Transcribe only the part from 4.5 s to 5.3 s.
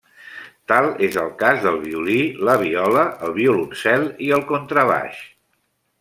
contrabaix.